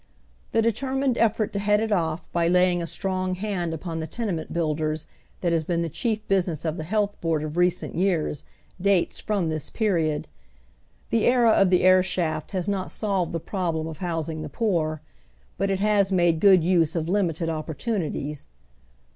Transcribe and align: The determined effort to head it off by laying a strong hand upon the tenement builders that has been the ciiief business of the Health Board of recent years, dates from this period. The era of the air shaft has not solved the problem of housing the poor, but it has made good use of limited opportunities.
The 0.51 0.63
determined 0.63 1.15
effort 1.19 1.53
to 1.53 1.59
head 1.59 1.79
it 1.79 1.91
off 1.91 2.27
by 2.31 2.47
laying 2.47 2.81
a 2.81 2.87
strong 2.87 3.35
hand 3.35 3.71
upon 3.71 3.99
the 3.99 4.07
tenement 4.07 4.51
builders 4.51 5.05
that 5.41 5.51
has 5.51 5.63
been 5.63 5.83
the 5.83 5.91
ciiief 5.91 6.21
business 6.27 6.65
of 6.65 6.77
the 6.77 6.83
Health 6.85 7.21
Board 7.21 7.43
of 7.43 7.55
recent 7.55 7.93
years, 7.93 8.43
dates 8.81 9.19
from 9.19 9.47
this 9.49 9.69
period. 9.69 10.27
The 11.11 11.27
era 11.27 11.51
of 11.51 11.69
the 11.69 11.83
air 11.83 12.01
shaft 12.01 12.49
has 12.49 12.67
not 12.67 12.89
solved 12.89 13.31
the 13.31 13.39
problem 13.39 13.85
of 13.85 13.99
housing 13.99 14.41
the 14.41 14.49
poor, 14.49 15.01
but 15.59 15.69
it 15.69 15.81
has 15.81 16.11
made 16.11 16.39
good 16.39 16.63
use 16.63 16.95
of 16.95 17.07
limited 17.07 17.47
opportunities. 17.47 18.49